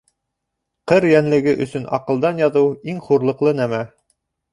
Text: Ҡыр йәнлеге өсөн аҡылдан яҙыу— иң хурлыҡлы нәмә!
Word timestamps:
Ҡыр 0.91 1.05
йәнлеге 1.09 1.53
өсөн 1.65 1.85
аҡылдан 1.97 2.41
яҙыу— 2.43 2.71
иң 2.95 3.03
хурлыҡлы 3.09 3.53
нәмә! 3.61 3.83